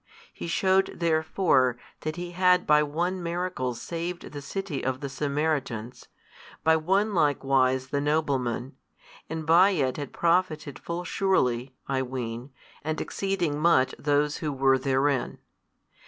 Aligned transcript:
He 0.33 0.47
shewed 0.47 0.95
therefore 0.95 1.77
that 1.99 2.15
He 2.15 2.31
had 2.31 2.65
by 2.65 2.81
one 2.81 3.21
miracle 3.21 3.75
saved 3.75 4.31
the 4.31 4.41
city 4.41 4.81
of 4.83 4.99
the 4.99 5.09
Samaritans, 5.09 6.07
by 6.63 6.75
one 6.75 7.13
likewise 7.13 7.89
the 7.89 8.01
nobleman, 8.01 8.75
and 9.29 9.45
by 9.45 9.69
it 9.69 9.97
had 9.97 10.11
profited 10.11 10.79
full 10.79 11.03
surely 11.03 11.75
(I 11.87 12.01
ween) 12.01 12.49
and 12.83 12.99
exceeding 12.99 13.59
much 13.59 13.93
those 13.99 14.37
who 14.37 14.51
were 14.51 14.79
therein. 14.79 15.37